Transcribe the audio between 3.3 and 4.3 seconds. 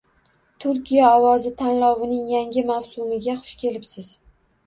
hush kelibsiz.